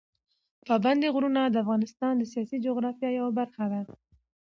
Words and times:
پابندي 0.67 1.07
غرونه 1.15 1.41
د 1.47 1.55
افغانستان 1.63 2.13
د 2.17 2.23
سیاسي 2.33 2.57
جغرافیه 2.65 3.09
یوه 3.19 3.31
برخه 3.39 3.65
ده. 3.71 3.81